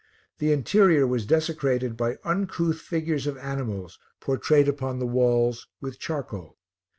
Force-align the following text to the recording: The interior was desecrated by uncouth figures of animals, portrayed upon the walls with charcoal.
The 0.39 0.51
interior 0.51 1.05
was 1.05 1.27
desecrated 1.27 1.95
by 1.95 2.17
uncouth 2.23 2.81
figures 2.81 3.27
of 3.27 3.37
animals, 3.37 3.99
portrayed 4.19 4.67
upon 4.67 4.97
the 4.97 5.05
walls 5.05 5.67
with 5.79 5.99
charcoal. 5.99 6.57